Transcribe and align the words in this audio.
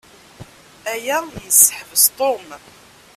Aya 0.91 1.19
yesseḥbes 1.45 2.05
Tom. 2.17 2.47